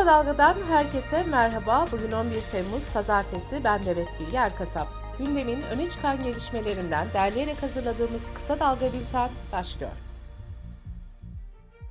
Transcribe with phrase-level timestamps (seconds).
[0.00, 1.84] Kısa Dalga'dan herkese merhaba.
[1.92, 3.64] Bugün 11 Temmuz Pazartesi.
[3.64, 4.88] Ben Demet Bilge Erkasap.
[5.18, 9.92] Gündemin öne çıkan gelişmelerinden derleyerek hazırladığımız Kısa Dalga Bülten başlıyor.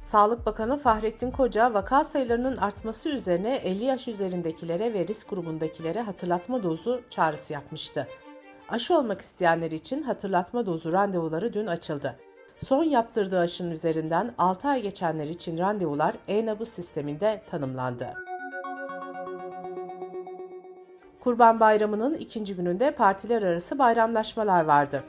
[0.03, 6.63] Sağlık Bakanı Fahrettin Koca, vaka sayılarının artması üzerine 50 yaş üzerindekilere ve risk grubundakilere hatırlatma
[6.63, 8.07] dozu çağrısı yapmıştı.
[8.69, 12.15] Aşı olmak isteyenler için hatırlatma dozu randevuları dün açıldı.
[12.65, 18.13] Son yaptırdığı aşının üzerinden 6 ay geçenler için randevular e-nabız sisteminde tanımlandı.
[21.19, 25.03] Kurban Bayramı'nın ikinci gününde partiler arası bayramlaşmalar vardı.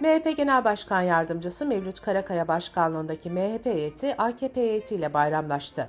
[0.00, 5.88] MHP Genel Başkan Yardımcısı Mevlüt Karakaya başkanlığındaki MHP heyeti AKP heyetiyle bayramlaştı.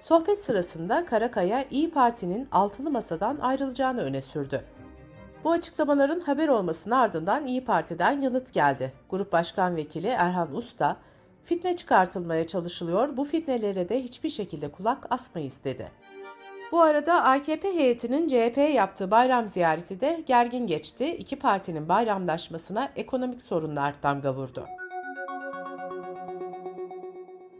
[0.00, 4.64] Sohbet sırasında Karakaya İyi Parti'nin altılı masadan ayrılacağını öne sürdü.
[5.44, 8.92] Bu açıklamaların haber olmasının ardından İyi Parti'den yanıt geldi.
[9.10, 10.96] Grup Başkan Vekili Erhan Usta,
[11.44, 15.90] fitne çıkartılmaya çalışılıyor, bu fitnelere de hiçbir şekilde kulak asmayız dedi.
[16.72, 21.16] Bu arada AKP heyetinin CHP yaptığı bayram ziyareti de gergin geçti.
[21.16, 24.66] İki partinin bayramlaşmasına ekonomik sorunlar damga vurdu.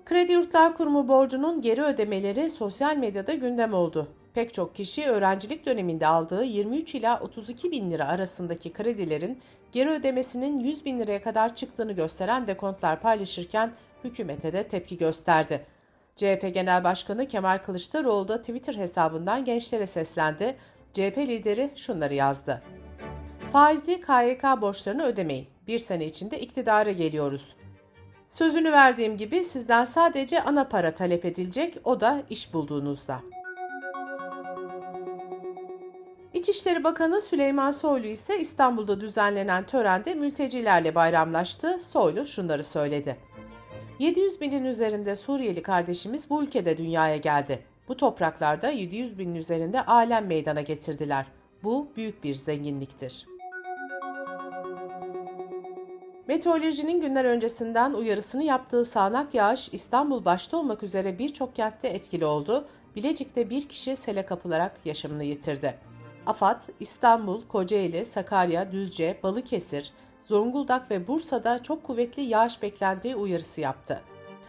[0.05, 4.09] Kredi Yurtlar Kurumu borcunun geri ödemeleri sosyal medyada gündem oldu.
[4.35, 9.41] Pek çok kişi öğrencilik döneminde aldığı 23 ila 32 bin lira arasındaki kredilerin
[9.73, 13.73] geri ödemesinin 100 bin liraya kadar çıktığını gösteren dekontlar paylaşırken
[14.05, 15.67] hükümete de tepki gösterdi.
[16.17, 20.57] CHP Genel Başkanı Kemal Kılıçdaroğlu da Twitter hesabından gençlere seslendi.
[20.93, 22.63] CHP lideri şunları yazdı.
[23.53, 25.47] Faizli KYK borçlarını ödemeyin.
[25.67, 27.57] Bir sene içinde iktidara geliyoruz.
[28.29, 33.34] Sözünü verdiğim gibi sizden sadece ana para talep edilecek, o da iş bulduğunuzda.
[36.45, 41.79] İçişleri Bakanı Süleyman Soylu ise İstanbul'da düzenlenen törende mültecilerle bayramlaştı.
[41.81, 43.17] Soylu şunları söyledi.
[43.99, 47.63] 700 binin üzerinde Suriyeli kardeşimiz bu ülkede dünyaya geldi.
[47.89, 51.27] Bu topraklarda 700 binin üzerinde alem meydana getirdiler.
[51.63, 53.27] Bu büyük bir zenginliktir.
[56.29, 62.69] Meteorolojinin günler öncesinden uyarısını yaptığı sağanak yağış İstanbul başta olmak üzere birçok kentte etkili oldu.
[62.97, 65.75] Bilecik'te bir kişi sele kapılarak yaşamını yitirdi.
[66.27, 74.01] AFAD, İstanbul, Kocaeli, Sakarya, Düzce, Balıkesir, Zonguldak ve Bursa'da çok kuvvetli yağış beklendiği uyarısı yaptı.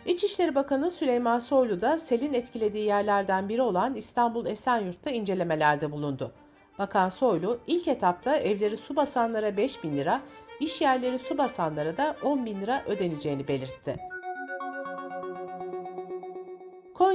[0.06, 6.32] İçişleri Bakanı Süleyman Soylu da selin etkilediği yerlerden biri olan İstanbul Esenyurt'ta incelemelerde bulundu.
[6.80, 10.22] Bakan Soylu ilk etapta evleri su basanlara 5 bin lira,
[10.60, 13.96] iş yerleri su basanlara da 10 bin lira ödeneceğini belirtti.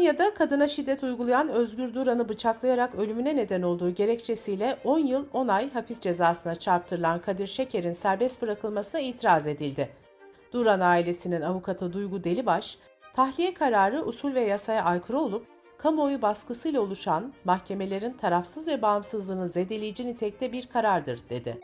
[0.01, 5.73] Konya'da kadına şiddet uygulayan Özgür Duran'ı bıçaklayarak ölümüne neden olduğu gerekçesiyle 10 yıl 10 ay
[5.73, 9.89] hapis cezasına çarptırılan Kadir Şeker'in serbest bırakılmasına itiraz edildi.
[10.53, 12.79] Duran ailesinin avukatı Duygu Delibaş,
[13.15, 15.47] tahliye kararı usul ve yasaya aykırı olup
[15.79, 21.61] kamuoyu baskısıyla oluşan mahkemelerin tarafsız ve bağımsızlığını zedeleyici nitelikte bir karardır dedi.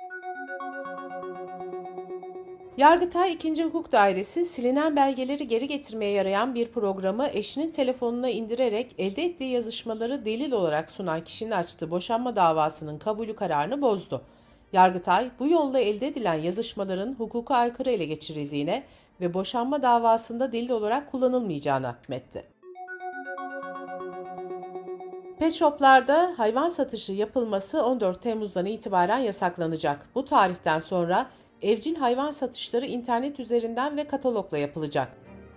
[2.76, 3.64] Yargıtay 2.
[3.64, 10.24] Hukuk Dairesi silinen belgeleri geri getirmeye yarayan bir programı eşinin telefonuna indirerek elde ettiği yazışmaları
[10.24, 14.22] delil olarak sunan kişinin açtığı boşanma davasının kabulü kararını bozdu.
[14.72, 18.82] Yargıtay bu yolla elde edilen yazışmaların hukuka aykırı ele geçirildiğine
[19.20, 22.44] ve boşanma davasında delil olarak kullanılmayacağına hükmetti.
[25.38, 30.06] Pet shoplarda hayvan satışı yapılması 14 Temmuz'dan itibaren yasaklanacak.
[30.14, 31.26] Bu tarihten sonra
[31.62, 35.08] evcil hayvan satışları internet üzerinden ve katalogla yapılacak.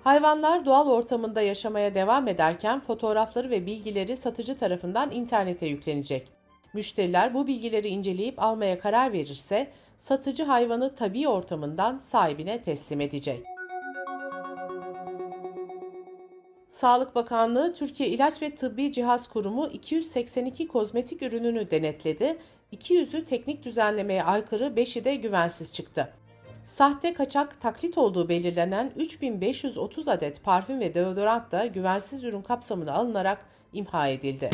[0.03, 6.27] Hayvanlar doğal ortamında yaşamaya devam ederken fotoğrafları ve bilgileri satıcı tarafından internete yüklenecek.
[6.73, 9.67] Müşteriler bu bilgileri inceleyip almaya karar verirse
[9.97, 13.45] satıcı hayvanı tabi ortamından sahibine teslim edecek.
[16.69, 22.37] Sağlık Bakanlığı Türkiye İlaç ve Tıbbi Cihaz Kurumu 282 kozmetik ürününü denetledi
[22.73, 26.13] 200'ü teknik düzenlemeye aykırı 5'i de güvensiz çıktı.
[26.65, 33.45] Sahte kaçak taklit olduğu belirlenen 3530 adet parfüm ve deodorant da güvensiz ürün kapsamına alınarak
[33.73, 34.49] imha edildi.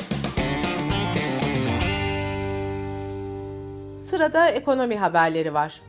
[4.04, 5.82] Sırada ekonomi haberleri var.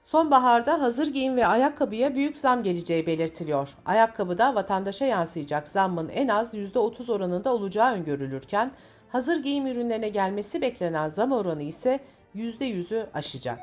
[0.00, 3.76] Sonbaharda hazır giyim ve ayakkabıya büyük zam geleceği belirtiliyor.
[3.86, 8.72] Ayakkabıda vatandaşa yansıyacak zammın en az %30 oranında olacağı öngörülürken
[9.12, 12.00] hazır giyim ürünlerine gelmesi beklenen zam oranı ise
[12.34, 13.60] %100'ü aşacak.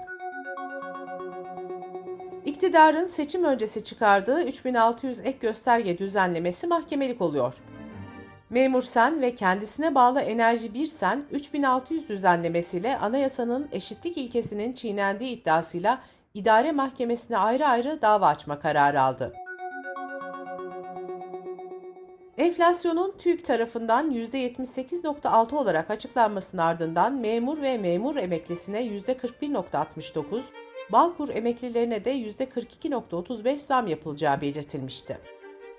[2.45, 7.53] İktidarın seçim öncesi çıkardığı 3600 ek gösterge düzenlemesi mahkemelik oluyor.
[8.49, 16.01] Memur Sen ve kendisine bağlı Enerji Bir Sen 3600 düzenlemesiyle anayasanın eşitlik ilkesinin çiğnendiği iddiasıyla
[16.33, 19.33] idare mahkemesine ayrı ayrı dava açma kararı aldı.
[22.47, 30.41] Enflasyonun TÜİK tarafından %78.6 olarak açıklanmasının ardından memur ve memur emeklisine %41.69,
[30.91, 35.17] Bağkur emeklilerine de %42.35 zam yapılacağı belirtilmişti.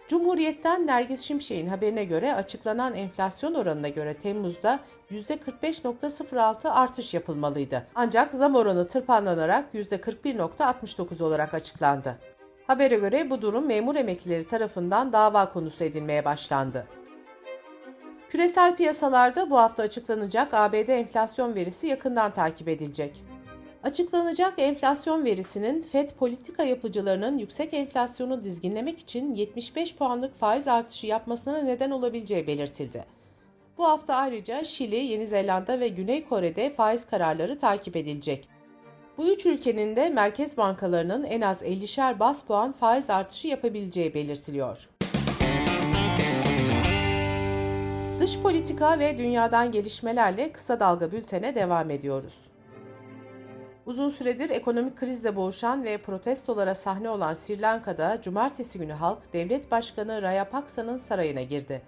[0.08, 4.80] Cumhuriyet'ten Nergis Şimşek'in haberine göre açıklanan enflasyon oranına göre Temmuz'da
[5.10, 7.86] %45.06 artış yapılmalıydı.
[7.94, 12.18] Ancak zam oranı tırpanlanarak %41.69 olarak açıklandı.
[12.68, 16.86] Habere göre bu durum memur emeklileri tarafından dava konusu edilmeye başlandı.
[18.28, 23.24] Küresel piyasalarda bu hafta açıklanacak ABD enflasyon verisi yakından takip edilecek.
[23.82, 31.58] Açıklanacak enflasyon verisinin FED politika yapıcılarının yüksek enflasyonu dizginlemek için 75 puanlık faiz artışı yapmasına
[31.58, 33.04] neden olabileceği belirtildi.
[33.78, 38.57] Bu hafta ayrıca Şili, Yeni Zelanda ve Güney Kore'de faiz kararları takip edilecek.
[39.18, 44.88] Bu üç ülkenin de merkez bankalarının en az 50'şer bas puan faiz artışı yapabileceği belirtiliyor.
[48.20, 52.34] Dış politika ve dünyadan gelişmelerle kısa dalga bültene devam ediyoruz.
[53.86, 59.70] Uzun süredir ekonomik krizle boğuşan ve protestolara sahne olan Sri Lanka'da cumartesi günü halk devlet
[59.70, 61.82] başkanı Rayapaksa'nın sarayına girdi.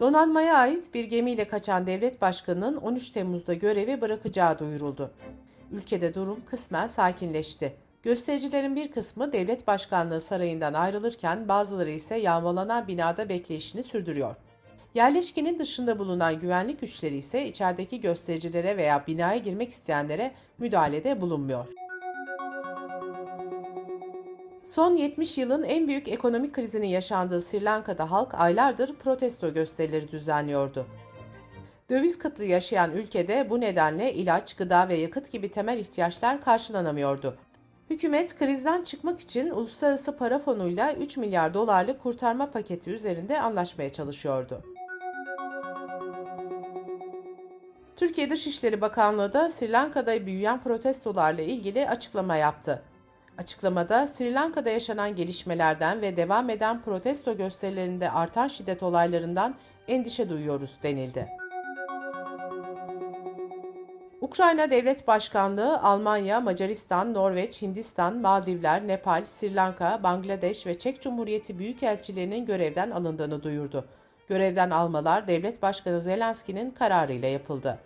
[0.00, 5.10] Donanmaya ait bir gemiyle kaçan devlet başkanının 13 Temmuz'da görevi bırakacağı duyuruldu.
[5.74, 7.72] Ülkede durum kısmen sakinleşti.
[8.02, 14.34] Göstericilerin bir kısmı devlet başkanlığı sarayından ayrılırken bazıları ise yağmalanan binada bekleyişini sürdürüyor.
[14.94, 21.66] Yerleşkenin dışında bulunan güvenlik güçleri ise içerideki göstericilere veya binaya girmek isteyenlere müdahalede bulunmuyor.
[24.64, 30.86] Son 70 yılın en büyük ekonomik krizinin yaşandığı Sri Lanka'da halk aylardır protesto gösterileri düzenliyordu.
[31.90, 37.36] Döviz kıtlığı yaşayan ülkede bu nedenle ilaç, gıda ve yakıt gibi temel ihtiyaçlar karşılanamıyordu.
[37.90, 44.62] Hükümet krizden çıkmak için Uluslararası Para Fonu'yla 3 milyar dolarlık kurtarma paketi üzerinde anlaşmaya çalışıyordu.
[47.96, 52.82] Türkiye Dışişleri Bakanlığı da Sri Lanka'da büyüyen protestolarla ilgili açıklama yaptı.
[53.38, 59.54] Açıklamada Sri Lanka'da yaşanan gelişmelerden ve devam eden protesto gösterilerinde artan şiddet olaylarından
[59.88, 61.43] endişe duyuyoruz denildi.
[64.34, 71.58] Ukrayna Devlet Başkanlığı Almanya, Macaristan, Norveç, Hindistan, Maldivler, Nepal, Sri Lanka, Bangladeş ve Çek Cumhuriyeti
[71.58, 73.84] büyükelçilerinin görevden alındığını duyurdu.
[74.28, 77.78] Görevden almalar Devlet Başkanı Zelenski'nin kararıyla yapıldı.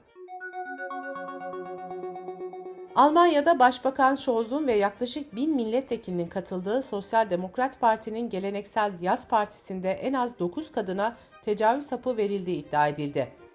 [2.94, 10.12] Almanya'da Başbakan Scholz'un ve yaklaşık bin milletvekilinin katıldığı Sosyal Demokrat Parti'nin geleneksel Yaz Partisi'nde en
[10.12, 13.47] az 9 kadına tecavüz hapı verildiği iddia edildi.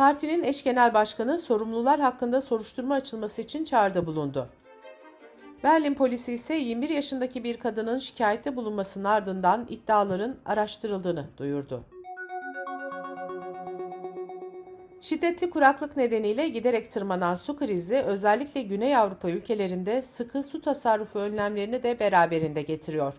[0.00, 4.48] Partinin eş genel başkanı sorumlular hakkında soruşturma açılması için çağrıda bulundu.
[5.64, 11.84] Berlin polisi ise 21 yaşındaki bir kadının şikayette bulunmasının ardından iddiaların araştırıldığını duyurdu.
[15.00, 21.82] Şiddetli kuraklık nedeniyle giderek tırmanan su krizi özellikle Güney Avrupa ülkelerinde sıkı su tasarrufu önlemlerini
[21.82, 23.14] de beraberinde getiriyor.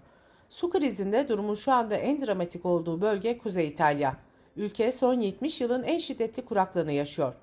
[0.49, 4.30] Su krizinde durumun şu anda en dramatik olduğu bölge Kuzey İtalya.
[4.55, 7.33] Ülke son 70 yılın en şiddetli kuraklığını yaşıyor.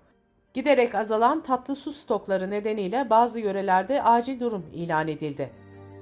[0.55, 5.51] Giderek azalan tatlı su stokları nedeniyle bazı yörelerde acil durum ilan edildi.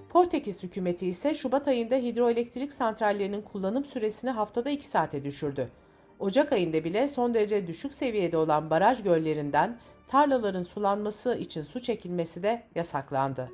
[0.09, 5.69] Portekiz hükümeti ise Şubat ayında hidroelektrik santrallerinin kullanım süresini haftada 2 saate düşürdü.
[6.19, 12.43] Ocak ayında bile son derece düşük seviyede olan baraj göllerinden tarlaların sulanması için su çekilmesi
[12.43, 13.51] de yasaklandı.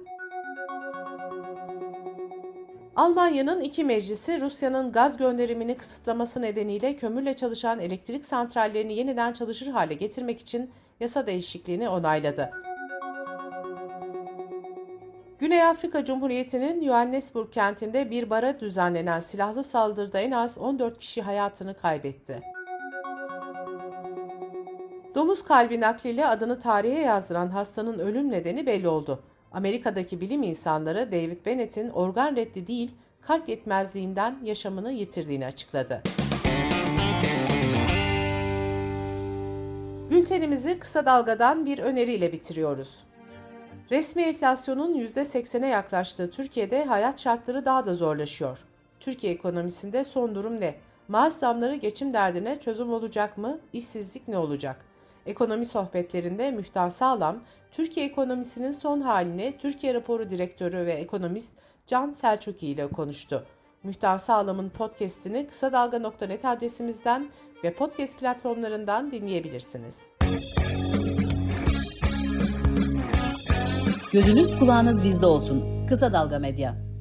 [3.02, 9.94] Almanya'nın iki meclisi Rusya'nın gaz gönderimini kısıtlaması nedeniyle kömürle çalışan elektrik santrallerini yeniden çalışır hale
[9.94, 12.50] getirmek için yasa değişikliğini onayladı.
[15.38, 21.75] Güney Afrika Cumhuriyeti'nin Johannesburg kentinde bir bara düzenlenen silahlı saldırıda en az 14 kişi hayatını
[21.75, 22.40] kaybetti.
[25.14, 29.23] Domuz kalbi nakliyle adını tarihe yazdıran hastanın ölüm nedeni belli oldu.
[29.54, 32.90] Amerika'daki bilim insanları David Bennett'in organ reddi değil,
[33.21, 36.02] kalp yetmezliğinden yaşamını yitirdiğini açıkladı.
[40.11, 43.04] Bültenimizi kısa dalgadan bir öneriyle bitiriyoruz.
[43.90, 48.64] Resmi enflasyonun %80'e yaklaştığı Türkiye'de hayat şartları daha da zorlaşıyor.
[49.00, 50.75] Türkiye ekonomisinde son durum ne?
[51.09, 53.59] Maaş zamları geçim derdine çözüm olacak mı?
[53.73, 54.91] İşsizlik ne olacak?
[55.26, 57.36] Ekonomi sohbetlerinde Mühtan Sağlam,
[57.70, 61.52] Türkiye ekonomisinin son halini Türkiye raporu direktörü ve ekonomist
[61.86, 63.46] Can Selçuki ile konuştu.
[63.82, 67.30] Mühtan Sağlam'ın podcast'ini kısa dalga.net adresimizden
[67.64, 69.98] ve podcast platformlarından dinleyebilirsiniz.
[74.12, 75.86] Gözünüz kulağınız bizde olsun.
[75.86, 76.91] Kısa Dalga Medya.